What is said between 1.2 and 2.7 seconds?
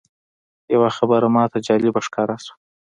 ماته جالبه ښکاره شوه.